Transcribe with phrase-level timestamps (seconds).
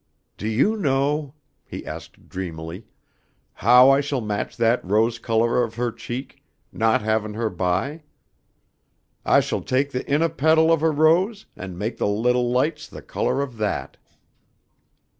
[0.35, 2.87] "Do you know?" he asked dreamily,
[3.53, 6.43] "how I shall match that rose color of her cheek,
[6.73, 8.01] not havin' her by?
[9.23, 13.03] I shall taik the innah petal of a rose and maik the little lights the
[13.03, 13.97] color of that."